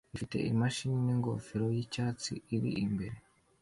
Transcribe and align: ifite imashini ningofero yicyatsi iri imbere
ifite 0.15 0.37
imashini 0.51 0.97
ningofero 1.05 1.65
yicyatsi 1.75 2.31
iri 2.55 2.71
imbere 2.85 3.17